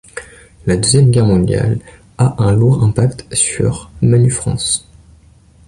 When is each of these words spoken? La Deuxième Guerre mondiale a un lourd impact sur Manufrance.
La 0.65 0.77
Deuxième 0.77 1.11
Guerre 1.11 1.27
mondiale 1.27 1.79
a 2.17 2.33
un 2.41 2.53
lourd 2.55 2.83
impact 2.83 3.27
sur 3.35 3.91
Manufrance. 4.01 4.87